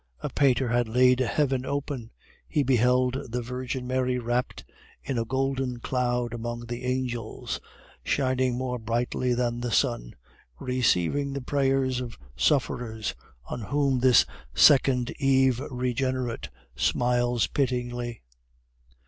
A 0.21 0.29
painter 0.29 0.69
had 0.69 0.87
laid 0.87 1.19
heaven 1.19 1.63
open; 1.63 2.09
he 2.47 2.63
beheld 2.63 3.31
the 3.31 3.43
Virgin 3.43 3.85
Mary 3.85 4.17
wrapped 4.17 4.65
in 5.03 5.19
a 5.19 5.25
golden 5.25 5.79
cloud 5.79 6.33
among 6.33 6.61
the 6.61 6.83
angels, 6.85 7.59
shining 8.03 8.57
more 8.57 8.79
brightly 8.79 9.35
than 9.35 9.61
the 9.61 9.69
sun, 9.69 10.15
receiving 10.59 11.33
the 11.33 11.41
prayers 11.43 12.01
of 12.01 12.17
sufferers, 12.35 13.13
on 13.45 13.59
whom 13.61 13.99
this 13.99 14.25
second 14.55 15.11
Eve 15.19 15.61
Regenerate 15.69 16.49
smiles 16.75 17.45
pityingly. 17.45 18.23